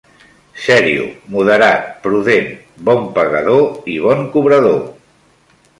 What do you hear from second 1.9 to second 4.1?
prudent, bon pagador i